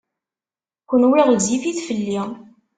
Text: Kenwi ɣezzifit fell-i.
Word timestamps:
Kenwi 0.89 1.21
ɣezzifit 1.27 1.79
fell-i. 1.87 2.19